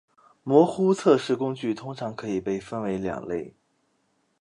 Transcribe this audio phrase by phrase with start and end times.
[0.41, 3.53] 模糊测试工具通常可以被分为两类。